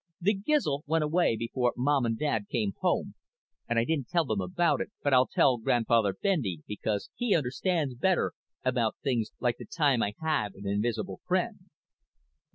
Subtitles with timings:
[0.27, 3.13] __The gizl went away before Mom and Dad came home
[3.69, 7.93] and I didn't tell them about it but I'll tell Grandfather Bendy because he understands
[7.93, 8.33] better
[8.65, 11.69] about things like the time I had an invisible friend.